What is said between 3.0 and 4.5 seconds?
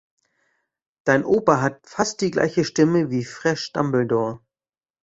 wie Fresh Dumbledore.